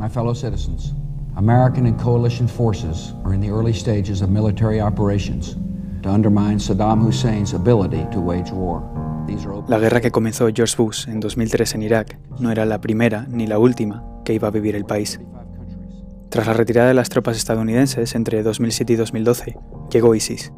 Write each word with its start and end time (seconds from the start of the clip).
My 0.00 0.08
fellow 0.08 0.32
citizens, 0.32 0.94
American 1.36 1.84
and 1.84 2.00
coalition 2.00 2.48
forces 2.48 3.12
are 3.22 3.34
in 3.34 3.40
the 3.42 3.50
early 3.50 3.74
stages 3.74 4.22
of 4.22 4.30
military 4.30 4.80
operations 4.80 5.56
to 6.02 6.08
undermine 6.08 6.58
Saddam 6.58 7.02
Hussein's 7.02 7.52
ability 7.52 8.06
to 8.10 8.18
wage 8.18 8.50
war. 8.50 8.82
La 9.68 9.78
guerra 9.78 10.00
que 10.00 10.10
comenzó 10.10 10.48
George 10.48 10.74
Bush 10.78 11.06
en 11.06 11.20
2003 11.20 11.74
en 11.74 11.82
Irak 11.82 12.18
no 12.38 12.50
era 12.50 12.64
la 12.64 12.80
primera 12.80 13.26
ni 13.28 13.46
la 13.46 13.58
última 13.58 14.02
que 14.24 14.32
iba 14.32 14.48
a 14.48 14.50
vivir 14.50 14.74
el 14.74 14.86
país. 14.86 15.20
Tras 16.30 16.46
la 16.46 16.54
retirada 16.54 16.88
de 16.88 16.94
las 16.94 17.10
tropas 17.10 17.36
estadounidenses 17.36 18.14
entre 18.14 18.42
2007 18.42 18.94
y 18.94 18.96
2012, 18.96 19.58
llegó 19.90 20.14
ISIS, 20.14 20.50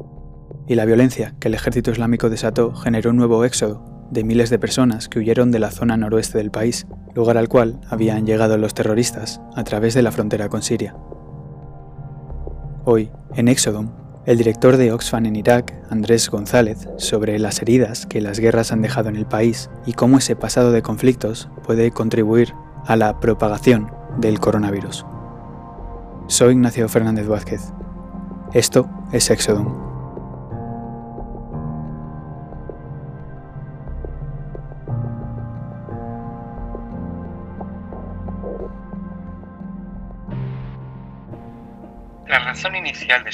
y 0.67 0.75
la 0.75 0.85
violencia 0.85 1.35
que 1.41 1.49
el 1.49 1.53
ejército 1.53 1.91
islámico 1.91 2.29
desató 2.29 2.73
generó 2.73 3.09
un 3.09 3.17
nuevo 3.17 3.43
éxodo 3.43 3.92
de 4.13 4.23
miles 4.23 4.49
de 4.49 4.59
personas 4.59 5.09
que 5.09 5.19
huyeron 5.19 5.51
de 5.51 5.59
la 5.59 5.71
zona 5.71 5.97
noroeste 5.97 6.37
del 6.37 6.51
país, 6.51 6.85
lugar 7.15 7.37
al 7.37 7.49
cual 7.49 7.81
habían 7.89 8.25
llegado 8.25 8.57
los 8.57 8.73
terroristas 8.73 9.41
a 9.55 9.63
través 9.63 9.95
de 9.95 10.03
la 10.03 10.11
frontera 10.11 10.49
con 10.49 10.61
Siria. 10.61 10.95
Hoy, 12.85 13.11
en 13.35 13.47
Éxodo, 13.47 13.91
el 14.25 14.37
director 14.37 14.77
de 14.77 14.91
Oxfam 14.93 15.25
en 15.25 15.35
Irak, 15.35 15.73
Andrés 15.89 16.29
González, 16.29 16.87
sobre 16.97 17.39
las 17.39 17.61
heridas 17.61 18.05
que 18.05 18.21
las 18.21 18.39
guerras 18.39 18.71
han 18.71 18.81
dejado 18.81 19.09
en 19.09 19.15
el 19.15 19.25
país 19.25 19.69
y 19.85 19.93
cómo 19.93 20.19
ese 20.19 20.35
pasado 20.35 20.71
de 20.71 20.81
conflictos 20.81 21.49
puede 21.63 21.91
contribuir 21.91 22.53
a 22.85 22.95
la 22.95 23.19
propagación 23.19 23.91
del 24.17 24.39
coronavirus. 24.39 25.05
Soy 26.27 26.53
Ignacio 26.53 26.87
Fernández 26.87 27.27
Vázquez. 27.27 27.73
Esto 28.53 28.89
es 29.11 29.29
Éxodo. 29.29 29.82
Inicial 42.93 43.23
de 43.23 43.31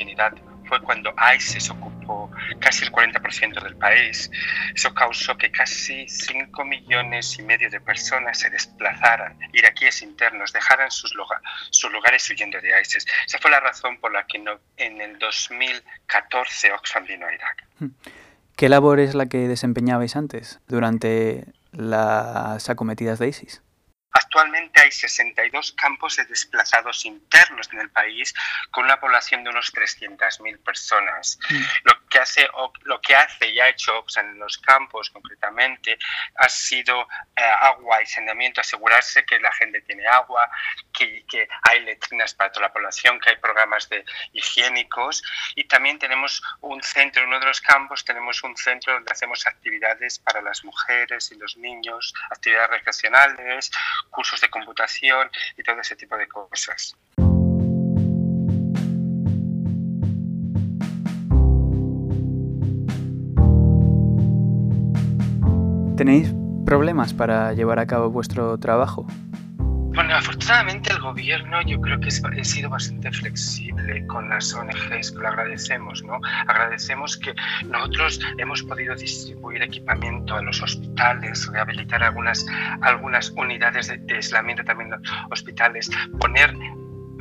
en 0.00 0.08
Irak 0.08 0.40
fue 0.66 0.80
cuando 0.80 1.14
ISIS 1.36 1.68
ocupó 1.70 2.30
casi 2.58 2.84
el 2.86 2.92
40% 2.92 3.62
del 3.62 3.76
país. 3.76 4.30
Eso 4.74 4.94
causó 4.94 5.36
que 5.36 5.50
casi 5.50 6.08
5 6.08 6.64
millones 6.64 7.38
y 7.38 7.42
medio 7.42 7.68
de 7.68 7.80
personas 7.80 8.38
se 8.38 8.48
desplazaran, 8.48 9.38
iraquíes 9.52 10.00
internos, 10.02 10.52
dejaran 10.52 10.90
sus, 10.90 11.12
lugares 11.14 12.30
huyendo 12.30 12.58
de 12.60 12.80
ISIS. 12.80 13.06
Esa 13.26 13.38
fue 13.38 13.50
la 13.50 13.60
razón 13.60 13.98
por 13.98 14.12
la 14.12 14.26
que 14.26 14.42
en 14.78 15.00
el 15.00 15.18
2014 15.18 16.72
Oxfam 16.72 17.04
vino 17.04 17.26
a 17.26 17.34
Irak. 17.34 17.66
¿Qué 18.56 18.68
labor 18.68 19.00
es 19.00 19.14
la 19.14 19.26
que 19.26 19.48
desempeñabais 19.48 20.16
antes, 20.16 20.60
durante 20.68 21.44
las 21.72 22.70
acometidas 22.70 23.18
de 23.18 23.28
ISIS? 23.28 23.62
Actualmente 24.12 24.80
hay 24.80 24.92
62 24.92 25.72
campos 25.72 26.16
de 26.16 26.24
desplazados 26.26 27.04
internos 27.06 27.68
en 27.72 27.80
el 27.80 27.90
país 27.90 28.34
con 28.70 28.84
una 28.84 29.00
población 29.00 29.42
de 29.44 29.50
unos 29.50 29.72
300.000 29.72 30.58
personas. 30.62 31.38
Mm. 31.48 31.62
Lo, 31.84 32.01
que 32.12 32.18
hace, 32.18 32.46
lo 32.82 33.00
que 33.00 33.16
hace 33.16 33.48
y 33.48 33.58
ha 33.58 33.68
hecho 33.68 33.98
Oxfam 33.98 34.32
en 34.32 34.38
los 34.38 34.58
campos 34.58 35.08
concretamente 35.10 35.98
ha 36.36 36.48
sido 36.48 37.08
eh, 37.36 37.42
agua 37.42 38.02
y 38.02 38.06
saneamiento, 38.06 38.60
asegurarse 38.60 39.24
que 39.24 39.40
la 39.40 39.52
gente 39.52 39.80
tiene 39.80 40.06
agua, 40.06 40.48
que, 40.92 41.24
que, 41.26 41.48
hay 41.62 41.80
letrinas 41.80 42.34
para 42.34 42.52
toda 42.52 42.66
la 42.66 42.72
población, 42.72 43.18
que 43.18 43.30
hay 43.30 43.36
programas 43.36 43.88
de 43.88 44.04
higiénicos 44.34 45.22
y 45.54 45.64
también 45.64 45.98
tenemos 45.98 46.42
un 46.60 46.82
centro, 46.82 47.22
en 47.22 47.28
uno 47.28 47.40
de 47.40 47.46
los 47.46 47.60
campos 47.60 48.04
tenemos 48.04 48.42
un 48.42 48.56
centro 48.56 48.92
donde 48.92 49.10
hacemos 49.10 49.46
actividades 49.46 50.18
para 50.18 50.42
las 50.42 50.64
mujeres 50.64 51.32
y 51.32 51.36
los 51.36 51.56
niños, 51.56 52.12
actividades 52.30 52.70
recreacionales, 52.70 53.70
cursos 54.10 54.40
de 54.40 54.50
computación 54.50 55.30
y 55.56 55.62
todo 55.62 55.80
ese 55.80 55.96
tipo 55.96 56.16
de 56.18 56.28
cosas. 56.28 56.94
¿Tenéis 66.02 66.34
problemas 66.66 67.14
para 67.14 67.52
llevar 67.52 67.78
a 67.78 67.86
cabo 67.86 68.10
vuestro 68.10 68.58
trabajo? 68.58 69.06
Bueno, 69.94 70.16
afortunadamente 70.16 70.90
el 70.90 70.98
gobierno 70.98 71.62
yo 71.64 71.80
creo 71.80 72.00
que 72.00 72.08
ha 72.08 72.44
sido 72.44 72.68
bastante 72.68 73.12
flexible 73.12 74.04
con 74.08 74.28
las 74.28 74.52
ONGs, 74.52 75.12
lo 75.14 75.28
agradecemos, 75.28 76.02
¿no? 76.02 76.18
Agradecemos 76.48 77.16
que 77.18 77.32
nosotros 77.68 78.18
hemos 78.38 78.64
podido 78.64 78.96
distribuir 78.96 79.62
equipamiento 79.62 80.34
a 80.34 80.42
los 80.42 80.60
hospitales, 80.60 81.48
rehabilitar 81.52 82.02
algunas, 82.02 82.44
algunas 82.80 83.30
unidades 83.36 83.86
de, 83.86 83.98
de 83.98 84.16
aislamiento 84.16 84.64
también 84.64 84.90
los 84.90 85.00
hospitales, 85.30 85.88
poner 86.18 86.52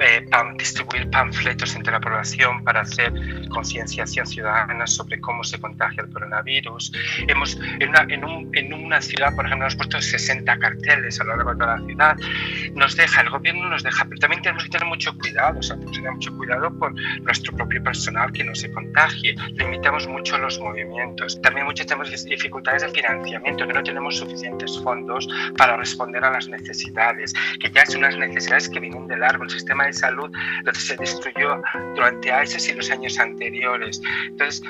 eh, 0.01 0.25
distribuir 0.57 1.09
panfletos 1.09 1.75
entre 1.75 1.93
la 1.93 1.99
población 1.99 2.63
para 2.63 2.81
hacer 2.81 3.13
concienciación 3.49 4.25
ciudadana 4.25 4.87
sobre 4.87 5.19
cómo 5.21 5.43
se 5.43 5.59
contagia 5.59 6.03
el 6.03 6.09
coronavirus. 6.11 6.91
Hemos, 7.27 7.59
en 7.79 7.89
una, 7.89 8.05
en, 8.09 8.73
una 8.73 9.01
ciudad, 9.01 9.35
por 9.35 9.45
ejemplo, 9.45 9.67
hemos 9.67 9.75
puesto 9.75 10.01
60 10.01 10.57
carteles 10.57 11.19
a 11.19 11.23
lo 11.23 11.35
largo 11.35 11.51
de 11.51 11.59
toda 11.59 11.77
la 11.77 11.85
ciudad. 11.85 12.17
Nos 12.73 12.95
deja, 12.95 13.21
el 13.21 13.29
gobierno 13.29 13.69
nos 13.69 13.83
deja, 13.83 14.05
pero 14.05 14.19
también 14.19 14.41
tenemos 14.41 14.63
que 14.63 14.69
tener 14.69 14.87
mucho 14.87 15.15
cuidado, 15.17 15.59
o 15.59 15.63
sea, 15.63 15.75
tenemos 15.75 15.91
que 15.91 16.01
tener 16.01 16.13
mucho 16.13 16.37
cuidado 16.37 16.79
por 16.79 16.93
nuestro 17.21 17.55
propio 17.55 17.83
personal 17.83 18.31
que 18.31 18.43
no 18.43 18.55
se 18.55 18.71
contagie. 18.71 19.35
Limitamos 19.53 20.07
mucho 20.07 20.37
los 20.37 20.59
movimientos. 20.59 21.39
También 21.41 21.67
muchas 21.67 21.85
tenemos 21.85 22.09
dificultades 22.25 22.81
de 22.81 22.89
financiamiento, 22.89 23.67
que 23.67 23.73
no 23.73 23.83
tenemos 23.83 24.17
suficientes 24.17 24.79
fondos 24.83 25.27
para 25.57 25.77
responder 25.77 26.23
a 26.23 26.31
las 26.31 26.47
necesidades, 26.47 27.33
que 27.59 27.69
ya 27.69 27.85
son 27.85 27.99
unas 27.99 28.17
necesidades 28.17 28.69
que 28.69 28.79
vienen 28.79 29.07
de 29.07 29.17
largo. 29.17 29.43
El 29.43 29.49
sistema 29.49 29.90
de 29.91 29.99
salud 29.99 30.31
se 30.73 30.95
destruyó 30.95 31.61
durante 31.95 32.29
ISIS 32.43 32.69
y 32.69 32.73
los 32.73 32.89
años 32.89 33.19
anteriores. 33.19 34.01
Entonces, 34.25 34.61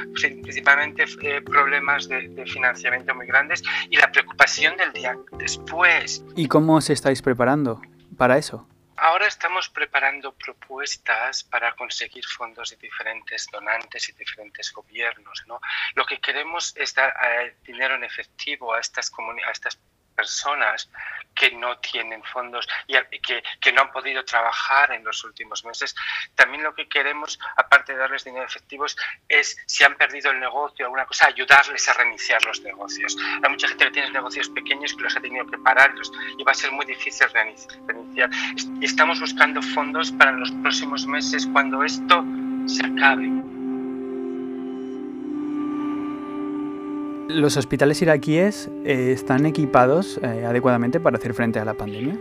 principalmente 0.42 1.06
eh, 1.22 1.42
problemas 1.42 2.08
de, 2.08 2.28
de, 2.30 2.46
financiamiento 2.46 3.14
muy 3.16 3.28
grandes 3.28 3.64
y 3.90 3.98
la 3.98 4.12
preocupación 4.12 4.76
del 4.78 4.92
día 4.94 5.16
después. 5.34 6.24
¿Y 6.36 6.48
cómo 6.48 6.76
os 6.76 6.90
estáis 6.90 7.22
preparando 7.22 7.82
para 8.18 8.38
eso? 8.38 8.68
Ahora 9.04 9.26
estamos 9.26 9.68
preparando 9.68 10.32
propuestas 10.34 11.44
para 11.44 11.74
conseguir 11.76 12.24
fondos 12.24 12.70
de 12.70 12.76
diferentes 12.76 13.48
donantes 13.52 14.08
y 14.10 14.12
diferentes 14.12 14.72
gobiernos. 14.72 15.44
¿no? 15.48 15.60
Lo 15.96 16.06
que 16.06 16.20
queremos 16.20 16.72
es 16.78 16.94
dar 16.94 17.12
eh, 17.12 17.56
dinero 17.64 17.96
en 17.96 18.04
efectivo 18.04 18.76
a 18.76 18.80
estas, 18.80 19.12
a 19.48 19.52
estas 19.52 19.80
personas 20.22 20.88
que 21.34 21.52
no 21.52 21.78
tienen 21.80 22.22
fondos 22.24 22.68
y 22.88 22.94
que, 23.20 23.42
que, 23.60 23.72
no 23.72 23.82
han 23.82 23.92
podido 23.92 24.24
trabajar 24.24 24.92
en 24.92 25.04
los 25.04 25.24
últimos 25.24 25.66
meses. 25.66 25.96
También 26.36 26.62
lo 26.62 26.76
que 26.76 26.88
queremos, 26.88 27.40
aparte 27.56 27.94
de 27.94 28.00
darles 28.00 28.24
dinero 28.24 28.46
efectivos, 28.46 28.96
es 29.28 29.58
si 29.66 29.84
han 29.84 29.96
perdido 29.96 30.30
el 30.30 30.40
negocio 30.40 30.86
o 30.86 30.88
alguna 30.88 31.06
cosa, 31.06 31.28
ayudarles 31.28 31.88
a 31.90 31.94
reiniciar 31.94 32.44
los 32.46 32.62
negocios. 32.62 33.18
Hay 33.42 33.50
mucha 33.50 33.68
gente 33.68 33.86
que 33.86 33.92
tiene 33.92 34.12
negocios 34.12 34.50
pequeños 34.50 34.94
que 34.94 35.02
los 35.02 35.16
ha 35.16 35.22
tenido 35.22 35.48
que 35.48 35.58
parar 35.58 35.96
y 36.38 36.44
va 36.44 36.52
a 36.52 36.56
ser 36.56 36.72
muy 36.72 36.86
difícil 36.86 37.28
reiniciar. 37.34 38.30
Estamos 38.82 39.20
buscando 39.20 39.62
fondos 39.74 40.12
para 40.12 40.34
los 40.34 40.52
próximos 40.62 41.08
meses 41.08 41.48
cuando 41.52 41.84
esto 41.84 42.24
se 42.68 42.86
acabe. 42.86 43.41
¿Los 47.34 47.56
hospitales 47.56 48.02
iraquíes 48.02 48.70
eh, 48.84 49.12
están 49.14 49.46
equipados 49.46 50.20
eh, 50.22 50.46
adecuadamente 50.46 51.00
para 51.00 51.18
hacer 51.18 51.34
frente 51.34 51.60
a 51.60 51.66
la 51.66 51.74
pandemia? 51.74 52.16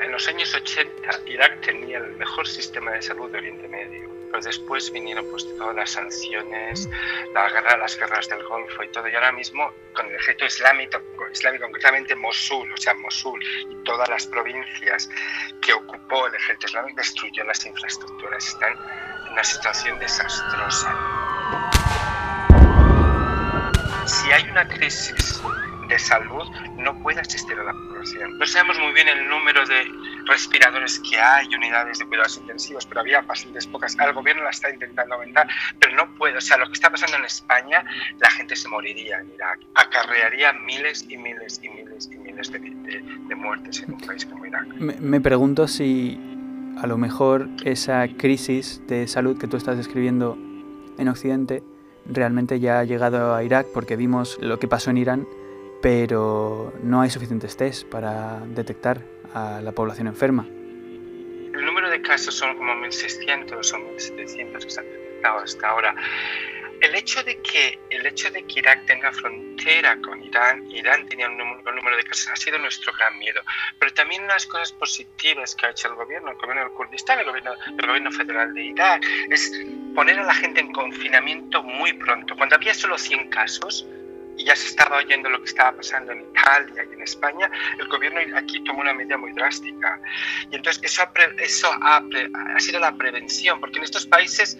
En 0.00 0.12
los 0.12 0.28
años 0.28 0.54
80 0.54 1.20
Irak 1.26 1.60
tenía 1.62 1.98
el 1.98 2.16
mejor 2.16 2.46
sistema 2.46 2.92
de 2.92 3.02
salud 3.02 3.28
de 3.30 3.38
Oriente 3.38 3.66
Medio, 3.66 4.08
pero 4.30 4.42
después 4.42 4.92
vinieron 4.92 5.26
pues 5.30 5.46
todas 5.58 5.74
las 5.74 5.90
sanciones, 5.90 6.88
la 7.34 7.48
guerra, 7.50 7.76
las 7.76 7.98
guerras 7.98 8.28
del 8.28 8.44
Golfo 8.44 8.84
y 8.84 8.88
todo, 8.88 9.08
y 9.08 9.14
ahora 9.14 9.32
mismo 9.32 9.72
con 9.94 10.06
el 10.06 10.14
ejército 10.14 10.44
islámico, 10.44 11.00
islámico 11.32 11.64
concretamente 11.64 12.14
Mosul, 12.14 12.72
o 12.72 12.76
sea 12.76 12.94
Mosul 12.94 13.42
y 13.68 13.74
todas 13.84 14.08
las 14.08 14.26
provincias 14.28 15.10
que 15.60 15.72
ocupó 15.72 16.28
el 16.28 16.34
ejército 16.36 16.66
islámico 16.66 16.98
destruyó 16.98 17.42
las 17.44 17.66
infraestructuras, 17.66 18.46
están 18.46 18.74
en 19.26 19.32
una 19.32 19.44
situación 19.44 19.98
desastrosa 19.98 21.21
si 24.22 24.30
hay 24.30 24.48
una 24.50 24.66
crisis 24.68 25.42
de 25.88 25.98
salud, 25.98 26.48
no 26.78 26.96
puede 27.02 27.20
asistir 27.20 27.58
a 27.58 27.64
la 27.64 27.72
población. 27.72 28.38
No 28.38 28.46
sabemos 28.46 28.78
muy 28.78 28.92
bien 28.92 29.08
el 29.08 29.28
número 29.28 29.66
de 29.66 29.84
respiradores 30.26 31.00
que 31.00 31.18
hay, 31.18 31.52
unidades 31.54 31.98
de 31.98 32.06
cuidados 32.06 32.38
intensivos, 32.38 32.86
pero 32.86 33.00
había 33.00 33.20
bastantes 33.22 33.66
pocas. 33.66 33.96
El 33.98 34.12
gobierno 34.12 34.44
la 34.44 34.50
está 34.50 34.70
intentando 34.70 35.14
aumentar, 35.14 35.48
pero 35.78 35.94
no 35.96 36.14
puede. 36.14 36.38
O 36.38 36.40
sea, 36.40 36.56
lo 36.56 36.66
que 36.66 36.74
está 36.74 36.90
pasando 36.90 37.16
en 37.16 37.24
España, 37.24 37.84
la 38.20 38.30
gente 38.30 38.54
se 38.54 38.68
moriría 38.68 39.18
en 39.20 39.32
Irak. 39.34 39.60
Acarrearía 39.74 40.52
miles 40.52 41.04
y 41.08 41.16
miles 41.16 41.60
y 41.62 41.68
miles 41.68 42.08
y 42.12 42.18
miles 42.18 42.52
de, 42.52 42.60
de, 42.60 43.34
muertes 43.34 43.82
en 43.82 43.94
un 43.94 44.00
país 44.00 44.24
como 44.24 44.46
Irak. 44.46 44.66
Me, 44.74 44.94
me 44.94 45.20
pregunto 45.20 45.66
si 45.66 46.18
a 46.80 46.86
lo 46.86 46.96
mejor 46.96 47.48
esa 47.64 48.06
crisis 48.16 48.80
de 48.86 49.08
salud 49.08 49.36
que 49.38 49.48
tú 49.48 49.56
estás 49.56 49.76
describiendo 49.76 50.38
en 50.98 51.08
Occidente 51.08 51.62
realmente 52.06 52.60
ya 52.60 52.80
ha 52.80 52.84
llegado 52.84 53.34
a 53.34 53.42
Irak 53.42 53.66
porque 53.72 53.96
vimos 53.96 54.38
lo 54.40 54.58
que 54.58 54.68
pasó 54.68 54.90
en 54.90 54.98
Irán 54.98 55.26
pero 55.82 56.72
no 56.82 57.02
hay 57.02 57.10
suficientes 57.10 57.56
test 57.56 57.86
para 57.88 58.40
detectar 58.46 59.02
a 59.34 59.60
la 59.60 59.72
población 59.72 60.06
enferma. 60.06 60.46
El 60.48 61.66
número 61.66 61.90
de 61.90 62.00
casos 62.00 62.34
son 62.34 62.56
como 62.56 62.72
1.600 62.72 63.52
o 63.52 63.96
1.700 63.98 64.64
que 64.64 64.70
se 64.70 64.80
han 64.80 64.86
detectado 64.86 65.38
hasta 65.40 65.68
ahora. 65.68 65.94
El 66.82 66.96
hecho 66.96 67.22
de 67.22 67.40
que 67.42 67.78
el 67.90 68.04
hecho 68.04 68.28
de 68.32 68.44
que 68.44 68.58
Irak 68.58 68.86
tenga 68.86 69.12
frontera 69.12 69.96
con 70.00 70.20
Irán, 70.20 70.68
Irán 70.68 71.06
tenía 71.06 71.28
un 71.28 71.36
número 71.36 71.96
de 71.96 72.02
casos, 72.02 72.28
ha 72.28 72.34
sido 72.34 72.58
nuestro 72.58 72.92
gran 72.92 73.16
miedo. 73.20 73.40
Pero 73.78 73.94
también 73.94 74.24
unas 74.24 74.44
cosas 74.46 74.72
positivas 74.72 75.54
que 75.54 75.66
ha 75.66 75.70
hecho 75.70 75.86
el 75.86 75.94
gobierno, 75.94 76.32
el 76.32 76.36
gobierno 76.38 76.64
del 76.64 76.72
Kurdistán, 76.72 77.20
el 77.20 77.26
gobierno, 77.26 77.52
el 77.78 77.86
gobierno 77.86 78.10
federal 78.10 78.52
de 78.52 78.64
Irak, 78.64 79.04
es 79.30 79.52
poner 79.94 80.18
a 80.18 80.24
la 80.24 80.34
gente 80.34 80.60
en 80.60 80.72
confinamiento 80.72 81.62
muy 81.62 81.92
pronto. 81.92 82.34
Cuando 82.36 82.56
había 82.56 82.74
solo 82.74 82.98
100 82.98 83.30
casos, 83.30 83.86
y 84.36 84.44
ya 84.44 84.56
se 84.56 84.66
estaba 84.66 84.96
oyendo 84.96 85.28
lo 85.28 85.38
que 85.38 85.50
estaba 85.50 85.76
pasando 85.76 86.10
en 86.10 86.22
Italia 86.22 86.84
y 86.90 86.94
en 86.94 87.02
España, 87.02 87.48
el 87.78 87.86
gobierno 87.86 88.20
aquí 88.36 88.62
tomó 88.64 88.80
una 88.80 88.92
medida 88.92 89.16
muy 89.16 89.32
drástica. 89.34 90.00
Y 90.50 90.56
entonces 90.56 90.82
eso, 90.82 91.08
eso 91.38 91.70
ha, 91.80 92.02
ha 92.56 92.60
sido 92.60 92.80
la 92.80 92.96
prevención, 92.96 93.60
porque 93.60 93.78
en 93.78 93.84
estos 93.84 94.06
países 94.06 94.58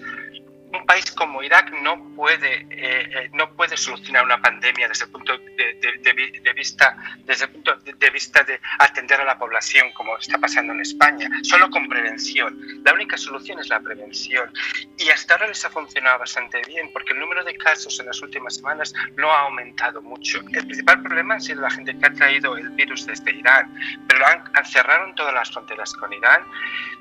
un 0.73 0.87
país 0.87 1.11
como 1.13 1.43
Irak 1.43 1.71
no 1.83 2.03
puede, 2.15 2.67
eh, 2.71 3.11
eh, 3.11 3.31
no 3.33 3.53
puede 3.55 3.77
solucionar 3.77 4.25
una 4.25 4.41
pandemia 4.41 4.89
desde 4.89 5.05
el 5.05 5.11
punto 5.11 5.37
de, 5.37 6.53
vista, 6.55 6.97
desde 7.25 7.45
el 7.45 7.51
punto 7.51 7.77
de, 7.77 8.11
vista 8.11 8.43
de 8.43 8.61
atender 8.79 9.21
a 9.21 9.25
la 9.25 9.39
población 9.39 9.93
como 9.93 10.17
está 10.17 10.39
pasando 10.39 10.73
en 10.73 10.81
España, 10.81 11.29
solo 11.43 11.71
con 11.71 11.89
prevención. 11.89 12.59
La 12.85 12.95
única 12.95 13.17
solución 13.17 13.59
es 13.61 13.69
la 13.69 13.81
prevención. 13.81 14.53
Y 14.99 15.11
hasta 15.11 15.35
ahora 15.35 15.49
les 15.49 15.65
ha 15.65 15.71
funcionado 15.71 16.21
bastante 16.21 16.63
bien 16.67 16.91
porque 16.93 17.13
el 17.13 17.21
número 17.21 17.45
de 17.45 17.57
casos 17.57 17.99
en 18.01 18.07
las 18.07 18.21
últimas 18.23 18.57
semanas 18.57 18.93
no 19.17 19.31
ha 19.31 19.41
aumentado 19.41 20.01
mucho. 20.01 20.41
El 20.53 20.67
principal 20.67 21.03
problema 21.03 21.35
ha 21.35 21.41
sido 21.41 21.61
la 21.61 21.71
gente 21.71 21.97
que 21.99 22.07
ha 22.07 22.13
traído 22.13 22.57
el 22.57 22.71
virus 22.71 23.07
desde 23.07 23.31
Irán, 23.33 23.75
pero 24.09 24.27
han, 24.27 24.45
cerraron 24.65 25.15
todas 25.15 25.35
las 25.35 25.51
fronteras 25.51 25.93
con 25.95 26.13
Irán 26.13 26.45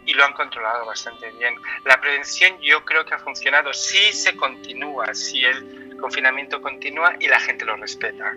y 0.06 0.14
lo 0.14 0.26
han 0.26 0.34
controlado 0.34 0.86
bastante 0.86 1.32
bien. 1.32 1.56
La 1.86 2.00
prevención 2.00 2.60
yo 2.62 2.84
creo 2.86 3.06
que 3.06 3.14
ha 3.14 3.20
funcionado 3.20 3.61
si 3.74 4.12
se 4.14 4.36
continúa, 4.36 5.14
si 5.14 5.46
el 5.46 5.98
confinamiento 5.98 6.62
continúa 6.62 7.16
y 7.20 7.28
la 7.28 7.40
gente 7.40 7.66
lo 7.66 7.76
respeta. 7.78 8.36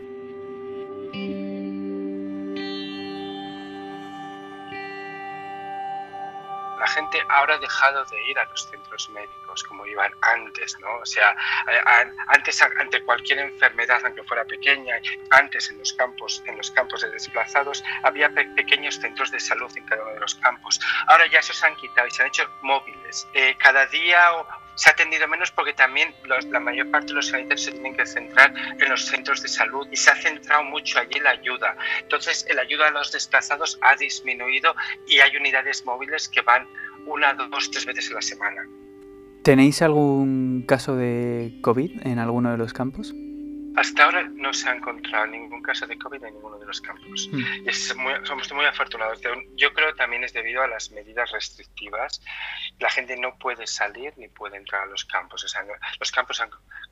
la 6.85 6.91
gente 6.91 7.19
ahora 7.31 7.55
ha 7.55 7.59
dejado 7.59 8.05
de 8.05 8.31
ir 8.31 8.39
a 8.39 8.45
los 8.45 8.69
centros 8.69 9.09
médicos 9.09 9.63
como 9.63 9.87
iban 9.87 10.13
antes, 10.21 10.79
¿no? 10.81 10.97
O 10.97 11.07
sea, 11.07 11.35
antes 12.27 12.61
ante 12.61 13.03
cualquier 13.05 13.39
enfermedad, 13.39 14.03
aunque 14.05 14.23
fuera 14.25 14.45
pequeña, 14.45 14.97
antes 15.31 15.71
en 15.71 15.79
los 15.79 15.95
campos, 15.95 16.43
en 16.45 16.59
los 16.59 16.71
campos 16.73 17.01
de 17.01 17.11
desplazados 17.11 17.83
había 18.03 18.29
pequeños 18.29 18.97
centros 18.97 19.31
de 19.31 19.41
salud 19.41 19.73
en 19.79 19.87
cada 19.87 20.03
uno 20.03 20.13
de 20.13 20.21
los 20.21 20.35
campos. 20.35 20.79
Ahora 21.07 21.27
ya 21.27 21.41
se 21.41 21.67
han 21.67 21.75
quitado 21.77 22.07
y 22.07 22.11
se 22.11 22.21
han 22.21 22.29
hecho 22.29 22.47
móviles. 22.61 23.27
Eh, 23.33 23.57
cada 23.59 23.87
día 23.87 24.33
se 24.75 24.89
ha 24.89 24.93
atendido 24.93 25.29
menos 25.29 25.51
porque 25.51 25.73
también 25.73 26.15
la 26.51 26.61
mayor 26.61 26.91
parte 26.91 27.09
de 27.09 27.15
los 27.15 27.29
sanitarios 27.29 27.63
se 27.63 27.73
tienen 27.73 27.97
que 27.97 28.07
centrar 28.07 28.53
en 28.79 28.89
los 28.89 29.07
centros 29.07 29.43
de 29.43 29.49
salud 29.49 29.87
y 29.91 29.97
se 29.97 30.11
ha 30.11 30.17
centrado 30.17 30.65
mucho 30.65 30.99
allí 30.99 31.21
la 31.21 31.31
ayuda. 31.31 31.77
Entonces, 32.01 32.47
la 32.55 32.63
ayuda 32.63 32.89
a 32.89 32.91
los 32.91 33.13
desplazados 33.13 33.79
ha 33.83 33.97
disminuido 33.97 34.75
y 35.07 35.21
hay 35.21 35.37
unidades 35.37 35.85
móviles 35.85 36.29
que 36.29 36.41
van 36.41 36.67
una, 37.07 37.35
dos, 37.35 37.71
tres 37.71 37.87
veces 37.87 38.11
a 38.11 38.15
la 38.15 38.23
semana. 38.23 38.63
¿Tenéis 39.43 39.83
algún 39.83 40.65
caso 40.67 40.97
de 40.97 41.59
COVID 41.61 42.07
en 42.07 42.19
alguno 42.19 42.51
de 42.51 42.57
los 42.57 42.73
campos? 42.73 43.15
Hasta 43.77 44.05
ahora 44.05 44.23
no 44.23 44.53
se 44.53 44.69
ha 44.69 44.75
encontrado 44.75 45.27
ningún 45.27 45.63
caso 45.63 45.87
de 45.87 45.99
COVID 45.99 46.23
en 46.25 46.35
ninguno 46.35 46.59
de 46.59 46.67
los 46.67 46.81
campos. 46.81 47.29
Mm. 47.33 48.25
somos 48.25 48.53
muy 48.53 48.65
afortunados. 48.65 49.21
Yo 49.57 49.73
creo 49.75 49.95
también 49.95 50.23
es 50.23 50.33
debido 50.33 50.63
a 50.63 50.69
las 50.69 50.91
medidas 50.93 51.33
restrictivas. 51.33 52.21
La 52.79 52.91
gente 52.91 53.17
no 53.17 53.37
puede 53.37 53.67
salir 53.67 54.13
ni 54.17 54.29
puede 54.29 54.57
entrar 54.57 54.83
a 54.83 54.87
los 54.87 55.05
campos. 55.05 55.45
los 55.99 56.13
campos 56.13 56.43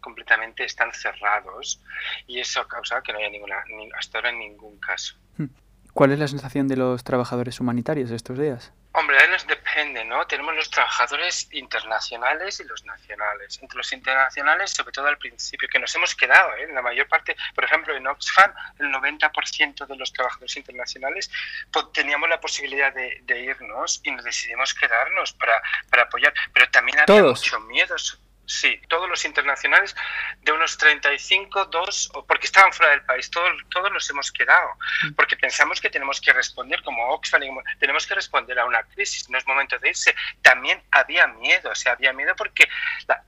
completamente 0.00 0.64
están 0.64 0.92
cerrados 0.92 1.80
y 2.26 2.40
eso 2.40 2.60
ha 2.60 2.68
causado 2.68 3.02
que 3.02 3.12
no 3.12 3.18
haya 3.18 3.30
ninguna, 3.30 3.62
hasta 3.96 4.18
ahora 4.18 4.32
ningún 4.32 4.78
caso. 4.80 5.14
Mm. 5.36 5.46
¿Cuál 5.94 6.12
es 6.12 6.18
la 6.18 6.28
sensación 6.28 6.68
de 6.68 6.76
los 6.76 7.04
trabajadores 7.04 7.60
humanitarios 7.60 8.10
estos 8.10 8.38
días? 8.38 8.72
Hombre, 8.94 9.18
ahí 9.18 9.28
nos 9.28 9.46
depende, 9.46 10.04
¿no? 10.04 10.26
Tenemos 10.26 10.54
los 10.54 10.70
trabajadores 10.70 11.48
internacionales 11.52 12.60
y 12.60 12.64
los 12.64 12.84
nacionales. 12.84 13.58
Entre 13.62 13.76
los 13.76 13.92
internacionales, 13.92 14.70
sobre 14.70 14.92
todo 14.92 15.06
al 15.06 15.18
principio, 15.18 15.68
que 15.70 15.78
nos 15.78 15.94
hemos 15.94 16.14
quedado, 16.14 16.54
¿eh? 16.56 16.64
En 16.64 16.74
la 16.74 16.82
mayor 16.82 17.08
parte, 17.08 17.36
por 17.54 17.64
ejemplo, 17.64 17.94
en 17.94 18.06
Oxfam, 18.06 18.52
el 18.78 18.86
90% 18.92 19.86
de 19.86 19.96
los 19.96 20.12
trabajadores 20.12 20.56
internacionales 20.56 21.30
pues, 21.70 21.86
teníamos 21.92 22.28
la 22.28 22.40
posibilidad 22.40 22.92
de, 22.92 23.22
irnos 23.42 24.00
y 24.04 24.12
nos 24.12 24.24
decidimos 24.24 24.74
quedarnos 24.74 25.32
para, 25.32 25.60
para 25.90 26.02
apoyar. 26.04 26.32
Pero 26.52 26.68
también 26.70 27.00
había 27.00 27.22
mucho 27.22 27.60
miedo 27.60 27.96
Sí, 28.44 28.80
todos 28.88 29.08
los 29.08 29.24
internacionales 29.24 29.94
de 30.40 30.52
unos 30.52 30.76
35, 30.76 31.66
dos, 31.66 32.10
porque 32.26 32.46
estaban 32.46 32.72
fuera 32.72 32.90
del 32.90 33.02
país, 33.04 33.30
todos, 33.30 33.52
todos 33.70 33.92
nos 33.92 34.08
hemos 34.10 34.32
quedado, 34.32 34.68
mm. 35.04 35.12
porque 35.14 35.36
pensamos 35.36 35.80
que 35.80 35.90
tenemos 35.90 36.20
que 36.20 36.32
responder 36.32 36.82
como 36.82 37.08
Oxfam, 37.10 37.42
tenemos 37.78 38.06
que 38.06 38.14
responder 38.14 38.58
a 38.58 38.64
una 38.64 38.82
crisis, 38.82 39.30
no 39.30 39.38
es 39.38 39.46
momento 39.46 39.78
de 39.78 39.90
irse. 39.90 40.14
También 40.42 40.82
había 40.90 41.26
miedo, 41.28 41.70
o 41.70 41.74
sea, 41.74 41.92
había 41.92 42.12
miedo 42.12 42.34
porque 42.36 42.68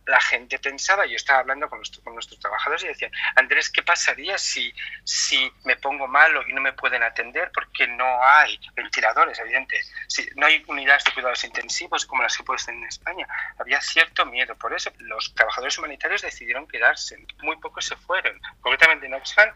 la, 0.06 0.20
gente 0.20 0.58
pensaba, 0.58 1.06
yo 1.06 1.16
estaba 1.16 1.40
hablando 1.40 1.68
con, 1.68 1.80
con 2.02 2.14
nuestros 2.14 2.40
trabajadores 2.40 2.84
y 2.84 2.88
decían, 2.88 3.12
Andrés, 3.36 3.70
¿qué 3.70 3.82
pasaría 3.82 4.38
si, 4.38 4.72
si 5.04 5.50
me 5.64 5.76
pongo 5.76 6.08
malo 6.08 6.42
y 6.48 6.52
no 6.52 6.60
me 6.60 6.72
pueden 6.72 7.02
atender? 7.02 7.50
Porque 7.52 7.86
no 7.86 8.24
hay 8.24 8.58
ventiladores, 8.74 9.38
evidente, 9.38 9.80
si 10.08 10.26
no 10.36 10.46
hay 10.46 10.64
unidades 10.66 11.04
de 11.04 11.12
cuidados 11.12 11.44
intensivos 11.44 12.06
como 12.06 12.22
las 12.22 12.36
que 12.36 12.42
pueden 12.42 12.54
en 12.68 12.84
España. 12.84 13.26
Había 13.58 13.80
cierto 13.80 14.26
miedo, 14.26 14.56
por 14.56 14.72
eso 14.72 14.90
los 15.08 15.34
trabajadores 15.34 15.78
humanitarios 15.78 16.22
decidieron 16.22 16.66
quedarse. 16.66 17.16
Muy 17.42 17.56
pocos 17.56 17.84
se 17.84 17.96
fueron. 17.96 18.38
Concretamente 18.60 19.06
en 19.06 19.14
Oxfam, 19.14 19.48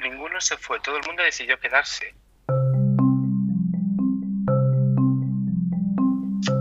ninguno 0.00 0.40
se 0.40 0.56
fue. 0.56 0.80
Todo 0.80 0.96
el 0.96 1.06
mundo 1.06 1.22
decidió 1.22 1.58
quedarse. 1.58 2.14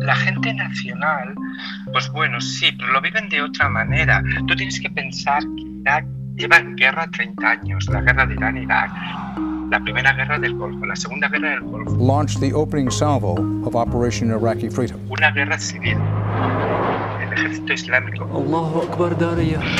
La 0.01 0.15
gente 0.15 0.53
nacional, 0.53 1.35
pues 1.91 2.09
bueno, 2.09 2.39
sí, 2.39 2.71
pero 2.71 2.91
lo 2.93 3.01
viven 3.01 3.29
de 3.29 3.41
otra 3.41 3.69
manera. 3.69 4.21
Tú 4.47 4.55
tienes 4.55 4.79
que 4.79 4.89
pensar 4.89 5.41
que 5.41 5.63
Irak 5.81 6.05
lleva 6.35 6.57
en 6.57 6.75
guerra 6.75 7.07
30 7.11 7.49
años, 7.49 7.87
la 7.87 8.01
guerra 8.01 8.25
de 8.25 8.35
Irán-Irak 8.35 8.91
la 9.69 9.81
primera 9.81 10.13
guerra 10.13 10.39
del 10.39 10.53
Golfo, 10.53 10.85
la 10.85 10.95
segunda 10.95 11.27
guerra 11.27 11.49
del 11.49 11.61
Golfo. 11.61 11.97
Launched 11.97 12.39
the 12.39 12.53
opening 12.53 12.89
salvo 12.89 13.33
of 13.65 13.75
Operation 13.75 14.29
Iraqi 14.29 14.69
Freedom. 14.69 14.97
Una 15.09 15.29
guerra 15.31 15.59
civil 15.59 15.97
ejército 17.37 17.73
islámico. 17.73 18.25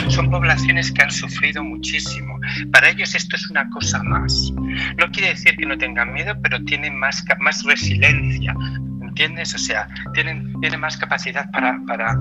Son 0.10 0.30
poblaciones 0.30 0.92
que 0.92 1.02
han 1.02 1.12
sufrido 1.12 1.64
muchísimo. 1.64 2.40
Para 2.72 2.90
ellos 2.90 3.16
esto 3.16 3.36
es 3.36 3.50
una 3.50 3.70
cosa 3.70 4.02
más. 4.04 4.52
No 4.98 5.10
quiere 5.12 5.30
decir 5.30 5.56
que 5.58 5.66
no 5.66 5.78
tengan 5.78 6.14
miedo, 6.14 6.34
pero 6.42 6.64
tienen 6.64 6.98
más, 6.98 7.24
más 7.40 7.64
resiliencia. 7.64 8.56
¿Entiendes? 9.02 9.56
O 9.56 9.58
sea, 9.58 9.88
tienen, 10.14 10.54
tienen 10.62 10.80
más 10.80 10.96
capacidad 10.98 11.50
para... 11.52 11.80
para, 11.88 12.16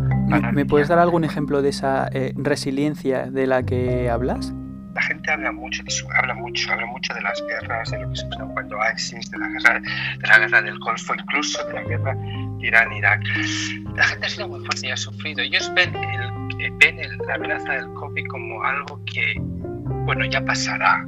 ¿Me 0.52 0.64
puedes 0.64 0.88
dar 0.88 0.98
algún 0.98 1.24
ejemplo 1.24 1.60
de 1.60 1.68
esa 1.68 2.08
eh, 2.12 2.32
resiliencia 2.36 3.30
de 3.30 3.46
la 3.46 3.62
que 3.62 4.08
hablas? 4.08 4.54
la 4.96 5.02
gente 5.02 5.30
habla 5.30 5.52
mucho 5.52 5.82
de 5.82 5.90
su, 5.90 6.10
habla 6.10 6.32
mucho, 6.32 6.72
habla 6.72 6.86
mucho 6.86 7.12
de 7.12 7.20
las 7.20 7.44
guerras, 7.46 7.90
de 7.90 7.98
lo 7.98 8.08
que 8.08 8.16
se 8.16 8.26
pasó 8.28 8.48
cuando 8.48 8.78
ISIS, 8.94 9.30
de 9.30 9.38
la 9.38 9.48
guerra, 9.48 9.80
de 9.80 10.26
la 10.26 10.38
guerra 10.38 10.62
del 10.62 10.78
Golfo, 10.78 11.14
incluso 11.14 11.62
de 11.66 11.74
la 11.74 11.82
guerra 11.82 12.16
Irán-Irak. 12.60 13.22
La 13.94 14.04
gente 14.04 14.26
ha 14.26 14.28
sido 14.28 14.48
muy 14.48 14.64
fuerte 14.64 14.88
y 14.88 14.90
ha 14.90 14.96
sufrido. 14.96 15.42
Ellos 15.42 15.70
ven, 15.74 15.94
el, 15.94 16.64
eh, 16.64 16.70
ven 16.80 16.98
la 17.26 17.34
amenaza 17.34 17.72
del 17.72 17.92
COVID 17.94 18.26
como 18.28 18.62
algo 18.62 19.00
que, 19.06 19.34
bueno, 20.04 20.24
ya 20.24 20.44
pasará 20.44 21.06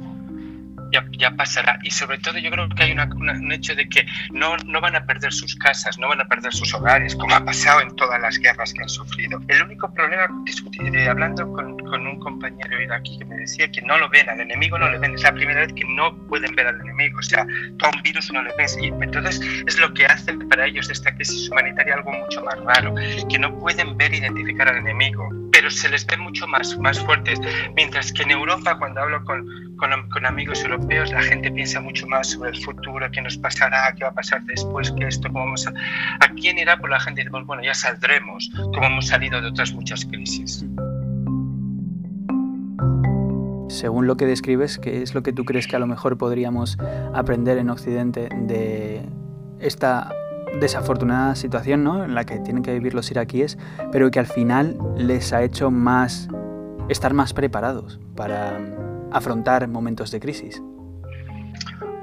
ya, 0.91 1.31
pasará. 1.31 1.79
Y 1.83 1.91
sobre 1.91 2.17
todo 2.17 2.37
yo 2.37 2.51
creo 2.51 2.69
que 2.69 2.83
hay 2.83 2.91
un 2.91 3.51
hecho 3.51 3.75
de 3.75 3.87
que 3.87 4.05
no, 4.31 4.57
no 4.65 4.81
van 4.81 4.95
a 4.95 5.05
perder 5.05 5.33
sus 5.33 5.55
casas, 5.55 5.97
no 5.97 6.07
van 6.07 6.21
a 6.21 6.25
perder 6.25 6.53
sus 6.53 6.73
hogares, 6.73 7.15
como 7.15 7.35
ha 7.35 7.43
pasado 7.43 7.81
en 7.81 7.95
todas 7.95 8.19
las 8.21 8.37
guerras 8.37 8.73
que 8.73 8.81
han 8.81 8.89
sufrido. 8.89 9.39
El 9.47 9.63
único 9.63 9.93
problema, 9.93 10.27
discutir, 10.43 10.95
eh, 10.95 11.07
hablando 11.07 11.51
con, 11.51 11.79
un 11.99 12.19
compañero 12.19 12.77
aquí 12.93 13.17
que 13.17 13.25
me 13.25 13.35
decía 13.35 13.69
que 13.71 13.81
no 13.81 13.97
lo 13.97 14.09
ven, 14.09 14.29
al 14.29 14.39
enemigo 14.39 14.77
no 14.77 14.89
le 14.89 14.97
ven, 14.99 15.15
es 15.15 15.23
la 15.23 15.33
primera 15.33 15.61
vez 15.61 15.73
que 15.73 15.83
no 15.85 16.15
pueden 16.27 16.55
ver 16.55 16.67
al 16.67 16.79
enemigo, 16.79 17.19
o 17.19 17.23
sea, 17.23 17.45
todo 17.77 17.91
un 17.95 18.01
virus 18.01 18.31
no 18.31 18.41
le 18.41 18.51
ves. 18.57 18.77
Y 18.81 18.87
entonces 18.87 19.41
es 19.67 19.79
lo 19.79 19.93
que 19.93 20.05
hace 20.05 20.33
para 20.49 20.65
ellos 20.65 20.89
esta 20.89 21.13
crisis 21.15 21.49
humanitaria 21.49 21.95
algo 21.95 22.11
mucho 22.11 22.43
más 22.43 22.59
raro, 22.59 22.95
que 23.29 23.39
no 23.39 23.57
pueden 23.59 23.97
ver 23.97 24.13
identificar 24.13 24.69
al 24.69 24.77
enemigo, 24.77 25.29
pero 25.59 25.69
se 25.69 25.89
les 25.89 26.05
ve 26.05 26.15
mucho 26.15 26.47
más, 26.47 26.77
más 26.77 26.97
fuertes. 27.01 27.37
Mientras 27.75 28.13
que 28.13 28.23
en 28.23 28.31
Europa, 28.31 28.77
cuando 28.79 29.01
hablo 29.01 29.21
con, 29.25 29.45
con, 29.75 30.25
amigos 30.25 30.63
europeos, 30.63 31.11
la 31.11 31.21
gente 31.21 31.51
piensa 31.51 31.81
mucho 31.81 32.07
más 32.07 32.27
sobre 32.27 32.51
el 32.51 32.63
futuro, 32.63 33.05
qué 33.11 33.21
nos 33.21 33.37
pasará, 33.37 33.93
qué 33.93 34.05
va 34.05 34.11
a 34.11 34.13
pasar 34.13 34.41
después, 34.45 34.89
qué 34.97 35.07
esto, 35.07 35.27
cómo 35.27 35.39
vamos 35.39 35.67
a... 35.67 35.73
Aquí 36.21 36.47
en 36.47 36.59
Irak, 36.59 36.79
pues 36.79 36.91
la 36.91 36.99
gente 37.01 37.25
dice, 37.25 37.43
bueno, 37.43 37.61
ya 37.61 37.73
saldremos, 37.73 38.49
como 38.55 38.85
hemos 38.85 39.07
salido 39.07 39.41
de 39.41 39.49
otras 39.49 39.73
muchas 39.73 40.05
crisis. 40.05 40.63
según 43.67 44.07
lo 44.07 44.15
que 44.17 44.25
describes, 44.25 44.77
¿qué 44.77 45.01
es 45.01 45.13
lo 45.13 45.23
que 45.23 45.33
tú 45.33 45.43
crees 45.43 45.67
que 45.67 45.75
a 45.75 45.79
lo 45.79 45.87
mejor 45.87 46.17
podríamos 46.17 46.77
aprender 47.13 47.57
en 47.57 47.69
Occidente 47.69 48.29
de 48.33 49.05
esta 49.59 50.09
desafortunada 50.59 51.35
situación 51.35 51.83
¿no? 51.83 52.03
en 52.03 52.15
la 52.15 52.25
que 52.25 52.39
tienen 52.39 52.63
que 52.63 52.73
vivir 52.73 52.93
los 52.93 53.11
iraquíes, 53.11 53.57
pero 53.91 54.09
que 54.11 54.19
al 54.19 54.27
final 54.27 54.77
les 54.97 55.33
ha 55.33 55.43
hecho 55.43 55.71
más 55.71 56.27
estar 56.89 57.13
más 57.13 57.33
preparados 57.33 57.99
para 58.15 58.57
afrontar 59.11 59.67
momentos 59.67 60.11
de 60.11 60.19
crisis? 60.19 60.61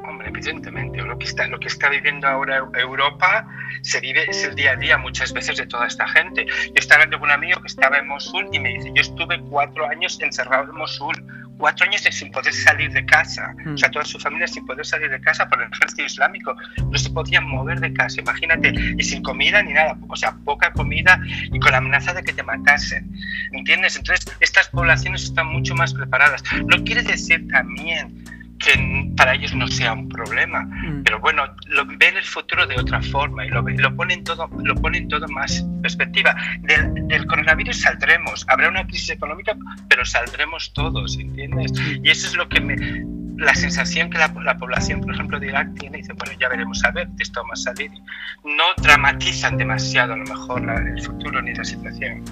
Hombre, 0.09 0.29
evidentemente, 0.29 1.03
lo 1.03 1.19
que 1.19 1.25
está, 1.25 1.47
lo 1.49 1.59
que 1.59 1.69
está 1.69 1.89
viviendo 1.89 2.27
ahora 2.27 2.69
Europa 2.75 3.49
se 3.83 4.01
vive, 4.01 4.25
es 4.29 4.45
el 4.45 4.55
día 4.55 4.73
a 4.73 4.77
día 4.77 4.99
muchas 4.99 5.33
veces 5.33 5.57
de 5.57 5.67
toda 5.67 5.87
esta 5.87 6.07
gente. 6.09 6.47
Yo 6.47 6.73
estaba 6.77 7.03
hablando 7.03 7.19
con 7.19 7.29
un 7.29 7.35
amigo 7.35 7.61
que 7.61 7.67
estaba 7.67 7.99
en 7.99 8.07
Mosul 8.09 8.49
y 8.53 8.59
me 8.59 8.71
dice, 8.71 8.91
yo 8.95 9.03
estuve 9.03 9.41
cuatro 9.43 9.87
años 9.87 10.19
encerrado 10.21 10.71
en 10.71 10.77
Mosul, 10.77 11.15
cuatro 11.59 11.87
años 11.87 12.03
sin 12.03 12.31
poder 12.31 12.53
salir 12.53 12.93
de 12.93 13.05
casa, 13.05 13.55
o 13.73 13.77
sea, 13.77 13.89
mm. 13.89 13.93
toda 13.93 14.05
su 14.05 14.19
familia 14.19 14.47
sin 14.47 14.67
poder 14.67 14.85
salir 14.85 15.11
de 15.11 15.21
casa 15.21 15.49
por 15.49 15.63
el 15.63 15.71
ejército 15.73 16.03
islámico, 16.05 16.55
no 16.91 16.99
se 16.99 17.11
podían 17.11 17.45
mover 17.47 17.81
de 17.81 17.93
casa, 17.93 18.21
imagínate, 18.21 18.75
y 18.97 19.03
sin 19.03 19.23
comida 19.23 19.63
ni 19.63 19.73
nada, 19.73 19.97
o 20.09 20.17
sea, 20.17 20.33
poca 20.45 20.73
comida 20.73 21.21
y 21.53 21.59
con 21.59 21.73
la 21.73 21.79
amenaza 21.79 22.13
de 22.13 22.23
que 22.23 22.33
te 22.33 22.43
matasen, 22.43 23.11
¿entiendes? 23.53 23.97
Entonces, 23.97 24.27
estas 24.41 24.69
poblaciones 24.69 25.25
están 25.25 25.47
mucho 25.49 25.75
más 25.75 25.95
preparadas. 25.95 26.43
No 26.67 26.83
quiere 26.85 27.03
decir 27.03 27.47
también 27.49 28.25
que 28.59 29.13
para 29.17 29.35
ellos 29.35 29.55
no 29.55 29.69
sea 29.69 29.93
un 29.93 30.09
problema, 30.09 30.63
mm. 30.63 31.03
pero 31.05 31.21
bueno, 31.21 31.45
lo, 31.67 31.87
ven 31.87 32.17
el 32.17 32.25
futuro 32.25 32.67
de 32.67 32.77
otra 32.77 33.03
forma 33.03 33.45
y 33.45 33.49
lo, 33.49 33.63
lo, 33.63 33.97
ponen 33.97 34.25
todo 34.25 34.49
lo 34.63 34.75
ponen 34.77 35.09
todo 35.09 35.27
más 35.29 35.65
perspectiva. 35.83 36.35
Del, 36.61 37.09
del, 37.09 37.27
coronavirus 37.27 37.81
saldremos, 37.81 38.45
habrá 38.49 38.69
una 38.69 38.87
crisis 38.87 39.11
económica, 39.11 39.57
pero 39.89 40.05
saldremos 40.05 40.73
todos, 40.73 41.19
¿entiendes? 41.19 41.73
Y 42.03 42.09
eso 42.11 42.27
es 42.29 42.37
lo 42.37 42.49
que 42.49 42.61
me, 42.61 42.77
la 43.37 43.55
sensación 43.55 44.11
que 44.11 44.19
la, 44.19 44.33
la, 44.45 44.57
población, 44.57 45.01
por 45.01 45.15
ejemplo, 45.15 45.39
de 45.39 45.49
Irak 45.49 45.69
tiene, 45.79 45.99
dice, 45.99 46.13
bueno, 46.15 46.33
ya 46.41 46.49
veremos 46.49 46.83
a 46.85 46.91
ver, 46.91 47.09
esto 47.19 47.43
va 47.43 47.53
a 47.53 47.57
salir. 47.57 47.91
No 48.45 48.83
dramatizan 48.83 49.57
demasiado 49.57 50.15
a 50.15 50.17
lo 50.17 50.25
mejor 50.25 50.63
el 50.69 51.03
futuro 51.03 51.43
ni 51.43 51.55
la 51.55 51.65
situación. 51.65 52.23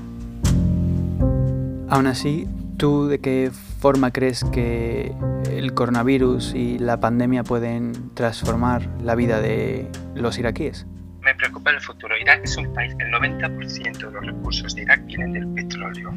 Aún 1.91 2.07
así, 2.07 2.49
¿tú 2.77 3.09
de 3.09 3.21
qué 3.21 3.51
forma 3.81 4.11
crees 4.11 4.45
que 4.45 5.15
el 5.51 5.75
coronavirus 5.75 6.55
y 6.55 6.79
la 6.79 7.01
pandemia 7.01 7.45
pueden 7.45 8.15
transformar 8.15 8.89
la 9.03 9.15
vida 9.15 9.41
de 9.41 9.91
los 10.15 10.39
iraquíes? 10.39 10.87
Me 11.21 11.35
preocupa 11.35 11.71
el 11.71 11.81
futuro. 11.81 12.17
Irak 12.17 12.43
es 12.45 12.57
un 12.57 12.73
país, 12.75 12.95
el 12.99 13.11
90% 13.11 13.99
de 13.99 14.11
los 14.11 14.27
recursos 14.27 14.75
de 14.75 14.83
Irak 14.83 15.05
vienen 15.07 15.33
del 15.33 15.49
petróleo. 15.49 16.15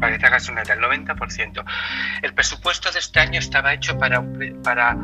Para 0.00 0.12
que 0.12 0.18
te 0.18 0.26
hagas 0.26 0.48
una 0.48 0.62
idea, 0.64 0.74
el 0.74 0.80
90%. 0.80 1.64
El 2.22 2.34
presupuesto 2.34 2.90
de 2.90 2.98
este 2.98 3.20
año 3.20 3.38
estaba 3.38 3.72
hecho 3.72 3.96
para, 3.96 4.22
para 4.62 4.96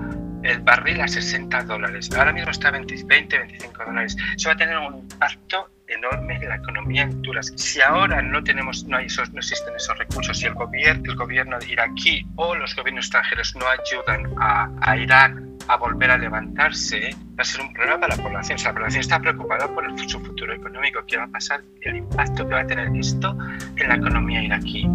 el 0.42 0.60
barril 0.60 1.00
a 1.00 1.08
60 1.08 1.62
dólares. 1.64 2.10
Ahora 2.16 2.32
mismo 2.32 2.50
está 2.50 2.68
a 2.68 2.72
20, 2.72 3.04
20, 3.04 3.38
25 3.38 3.84
dólares. 3.84 4.16
Eso 4.36 4.48
va 4.48 4.54
a 4.54 4.56
tener 4.56 4.76
un 4.76 4.98
impacto 4.98 5.70
enorme 5.90 6.36
en 6.36 6.48
la 6.48 6.56
economía 6.56 7.02
en 7.02 7.10
Honduras. 7.10 7.52
Si 7.56 7.80
ahora 7.80 8.22
no 8.22 8.42
tenemos, 8.42 8.84
no, 8.84 8.96
hay 8.96 9.06
esos, 9.06 9.32
no 9.32 9.38
existen 9.38 9.74
esos 9.76 9.96
recursos, 9.98 10.38
si 10.38 10.46
el 10.46 10.54
gobierno, 10.54 11.10
el 11.10 11.16
gobierno 11.16 11.58
iraquí 11.68 12.26
o 12.36 12.54
los 12.54 12.74
gobiernos 12.74 13.06
extranjeros 13.06 13.54
no 13.56 13.66
ayudan 13.66 14.34
a, 14.38 14.96
Irak 14.96 15.36
a 15.68 15.76
volver 15.76 16.10
a 16.10 16.18
levantarse, 16.18 17.14
va 17.38 17.42
a 17.42 17.44
ser 17.44 17.60
un 17.60 17.72
problema 17.72 18.00
para 18.00 18.16
la 18.16 18.22
población. 18.22 18.58
O 18.60 18.64
la 18.64 18.72
población 18.72 19.00
está 19.00 19.20
preocupada 19.20 19.68
por 19.68 19.84
el, 19.84 20.08
su 20.08 20.20
futuro 20.20 20.52
económico. 20.52 21.00
¿Qué 21.06 21.16
va 21.16 21.24
a 21.24 21.28
pasar? 21.28 21.62
El 21.82 21.96
impacto 21.96 22.46
que 22.46 22.54
va 22.54 22.60
a 22.60 22.66
tener 22.66 22.88
esto 22.96 23.36
en 23.76 23.88
la 23.88 23.94
economía 23.96 24.42
iraquí. 24.42 24.88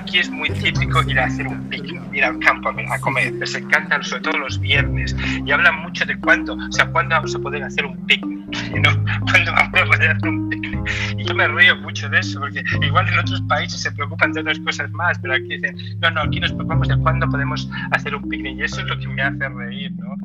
Aquí 0.00 0.18
es 0.18 0.30
muy 0.30 0.48
típico 0.50 1.02
ir 1.02 1.18
a 1.18 1.26
hacer 1.26 1.46
un 1.46 1.60
picnic, 1.68 2.00
ir 2.12 2.24
al 2.24 2.38
campo 2.38 2.70
a 2.70 2.98
comer. 3.00 3.32
Les 3.34 3.54
encantan, 3.54 4.02
sobre 4.02 4.22
todo 4.22 4.38
los 4.38 4.58
viernes, 4.58 5.14
y 5.44 5.50
hablan 5.50 5.82
mucho 5.82 6.04
de 6.04 6.18
cuándo, 6.18 6.54
o 6.54 6.72
sea, 6.72 6.86
cuándo 6.86 7.14
vamos 7.14 7.34
a 7.34 7.38
poder 7.38 7.62
hacer 7.62 7.84
un 7.84 7.96
picnic, 8.06 8.48
¿no? 8.82 9.04
¿Cuándo 9.30 9.52
vamos 9.52 9.80
a 9.80 9.84
poder 9.84 10.10
hacer 10.10 10.28
un 10.28 10.48
picnic? 10.48 10.90
Y 11.18 11.24
yo 11.24 11.34
me 11.34 11.48
río 11.48 11.76
mucho 11.76 12.08
de 12.08 12.18
eso, 12.18 12.40
porque 12.40 12.62
igual 12.82 13.08
en 13.08 13.18
otros 13.18 13.42
países 13.42 13.80
se 13.80 13.92
preocupan 13.92 14.32
de 14.32 14.40
otras 14.40 14.58
cosas 14.60 14.90
más, 14.92 15.18
pero 15.18 15.34
aquí 15.34 15.48
dicen, 15.48 15.76
no, 16.00 16.10
no, 16.10 16.22
aquí 16.22 16.40
nos 16.40 16.52
preocupamos 16.52 16.88
de 16.88 16.96
cuándo 16.98 17.28
podemos 17.28 17.70
hacer 17.92 18.14
un 18.14 18.28
picnic, 18.28 18.58
y 18.58 18.62
eso 18.62 18.80
es 18.80 18.86
lo 18.86 18.98
que 18.98 19.08
me 19.08 19.22
hace 19.22 19.48
reír, 19.48 19.92
¿no? 19.96 20.16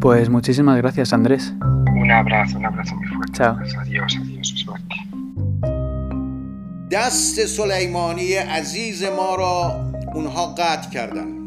Pues 0.00 0.30
muchísimas 0.30 0.76
gracias, 0.78 1.12
Andrés. 1.12 1.54
Un 2.07 2.11
abrazo, 2.11 2.57
un 2.57 2.65
abrazo 2.65 2.95
muy 2.95 3.07
fuerte. 3.07 3.33
Chao. 3.33 3.57
Adiós, 3.81 4.17
adiós, 4.21 4.53
suerte. 4.55 4.95
دست 6.91 7.45
سلیمانی 7.45 8.33
عزیز 8.33 9.03
ما 9.03 9.35
را 9.35 9.85
اونها 10.13 10.45
قطع 10.45 10.89
کردن 10.89 11.43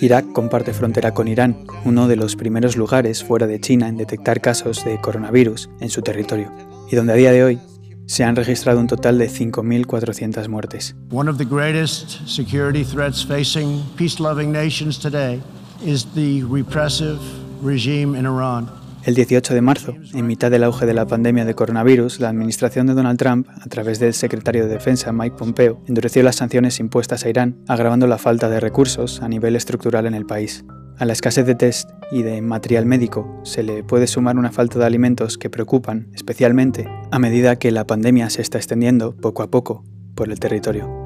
Irak 0.00 0.32
comparte 0.32 0.72
frontera 0.72 1.12
con 1.12 1.28
Irán, 1.28 1.56
uno 1.84 2.08
de 2.08 2.16
los 2.16 2.34
primeros 2.34 2.76
lugares 2.76 3.22
fuera 3.22 3.46
de 3.46 3.60
China 3.60 3.86
en 3.86 3.96
detectar 3.96 4.40
casos 4.40 4.84
de 4.84 5.00
coronavirus 5.00 5.70
en 5.80 5.90
su 5.90 6.02
territorio, 6.02 6.52
y 6.90 6.96
donde 6.96 7.12
a 7.12 7.16
día 7.16 7.30
de 7.30 7.44
hoy 7.44 7.60
se 8.06 8.24
han 8.24 8.34
registrado 8.34 8.80
un 8.80 8.88
total 8.88 9.18
de 9.18 9.28
5.400 9.28 10.48
muertes. 10.48 10.96
One 11.12 11.30
of 11.30 11.38
the 11.38 11.44
greatest 11.44 12.26
security 12.26 12.84
threats 12.84 13.24
facing 13.24 13.84
peace-loving 13.96 14.50
nations 14.50 14.98
today 14.98 15.40
is 15.84 16.04
the 16.16 16.42
repressive 16.50 17.20
regime 17.62 18.18
in 18.18 18.26
Iran. 18.26 18.68
El 19.05 19.13
18 19.13 19.53
de 19.53 19.61
marzo, 19.61 19.93
en 20.15 20.25
mitad 20.25 20.49
del 20.49 20.63
auge 20.63 20.87
de 20.87 20.95
la 20.95 21.05
pandemia 21.05 21.45
de 21.45 21.53
coronavirus, 21.53 22.19
la 22.19 22.29
administración 22.29 22.87
de 22.87 22.95
Donald 22.95 23.19
Trump, 23.19 23.47
a 23.49 23.69
través 23.69 23.99
del 23.99 24.15
secretario 24.15 24.65
de 24.65 24.73
Defensa 24.73 25.11
Mike 25.13 25.35
Pompeo, 25.37 25.79
endureció 25.85 26.23
las 26.23 26.37
sanciones 26.37 26.79
impuestas 26.79 27.23
a 27.23 27.29
Irán, 27.29 27.55
agravando 27.67 28.07
la 28.07 28.17
falta 28.17 28.49
de 28.49 28.59
recursos 28.59 29.21
a 29.21 29.29
nivel 29.29 29.55
estructural 29.55 30.07
en 30.07 30.15
el 30.15 30.25
país. 30.25 30.65
A 30.97 31.05
la 31.05 31.13
escasez 31.13 31.45
de 31.45 31.53
test 31.53 31.87
y 32.11 32.23
de 32.23 32.41
material 32.41 32.87
médico 32.87 33.41
se 33.43 33.61
le 33.61 33.83
puede 33.83 34.07
sumar 34.07 34.37
una 34.37 34.51
falta 34.51 34.79
de 34.79 34.85
alimentos 34.85 35.37
que 35.37 35.51
preocupan 35.51 36.07
especialmente 36.15 36.87
a 37.11 37.19
medida 37.19 37.57
que 37.57 37.69
la 37.69 37.85
pandemia 37.85 38.31
se 38.31 38.41
está 38.41 38.57
extendiendo 38.57 39.15
poco 39.15 39.43
a 39.43 39.51
poco 39.51 39.83
por 40.15 40.31
el 40.31 40.39
territorio. 40.39 41.04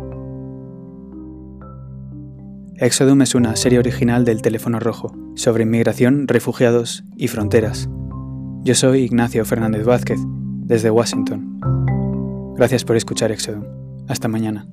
Exodum 2.81 3.21
es 3.21 3.35
una 3.35 3.57
serie 3.57 3.77
original 3.77 4.23
del 4.23 4.41
Teléfono 4.41 4.79
Rojo, 4.79 5.13
sobre 5.35 5.63
inmigración, 5.63 6.29
refugiados 6.29 7.03
y 7.17 7.27
fronteras. 7.27 7.89
Yo 8.63 8.73
soy 8.73 9.01
Ignacio 9.01 9.43
Fernández 9.43 9.83
Vázquez, 9.83 10.19
desde 10.63 10.89
Washington. 10.89 11.59
Gracias 12.55 12.85
por 12.85 12.95
escuchar 12.95 13.33
Exodum. 13.33 13.65
Hasta 14.07 14.29
mañana. 14.29 14.65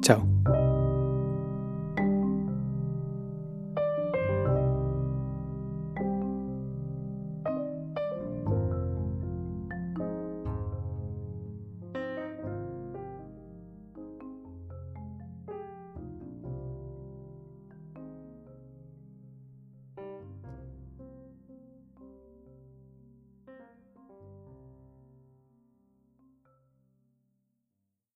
Chao. 0.00 0.26